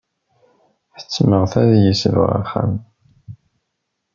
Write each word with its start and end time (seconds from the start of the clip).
Ḥettmeɣ-t 0.97 1.53
ad 1.61 1.71
yesbeɣ 1.85 2.29
axxam. 2.39 2.73